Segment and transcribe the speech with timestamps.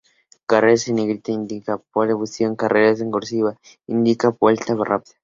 [0.47, 3.55] Carreras en negrita indica "pole position", carreras en "cursiva"
[3.85, 5.13] indica vuelta rápida.